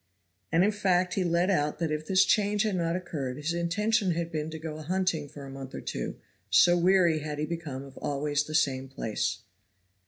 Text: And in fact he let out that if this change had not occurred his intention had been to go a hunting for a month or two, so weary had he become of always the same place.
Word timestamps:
And 0.51 0.63
in 0.63 0.71
fact 0.71 1.13
he 1.13 1.23
let 1.23 1.51
out 1.51 1.77
that 1.77 1.91
if 1.91 2.07
this 2.07 2.25
change 2.25 2.63
had 2.63 2.75
not 2.75 2.95
occurred 2.95 3.37
his 3.37 3.53
intention 3.53 4.13
had 4.13 4.31
been 4.31 4.49
to 4.49 4.57
go 4.57 4.77
a 4.79 4.81
hunting 4.81 5.29
for 5.29 5.45
a 5.45 5.51
month 5.51 5.75
or 5.75 5.79
two, 5.81 6.15
so 6.49 6.75
weary 6.75 7.19
had 7.19 7.37
he 7.37 7.45
become 7.45 7.83
of 7.83 7.99
always 7.99 8.43
the 8.45 8.55
same 8.55 8.87
place. 8.87 9.43